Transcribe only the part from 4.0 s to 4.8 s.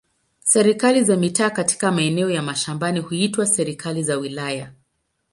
za wilaya.